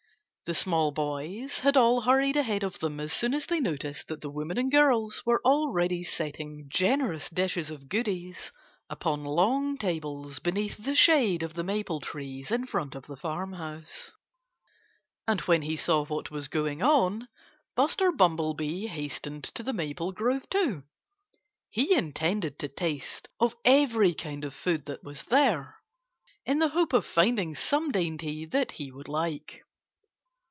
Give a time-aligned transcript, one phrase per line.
[0.43, 4.19] The small boys had all hurried ahead of them as soon as they noticed that
[4.19, 8.51] the women and girls were already setting generous dishes of goodies
[8.89, 14.11] upon long tables beneath the shade of the maple trees in front of the farmhouse.
[15.25, 17.29] And when he saw what was going on
[17.77, 20.83] Buster Bumblebee hastened to the maple grove too.
[21.69, 25.77] He intended to taste of every kind of food that was there,
[26.45, 29.63] in the hope of finding some dainty that he would like.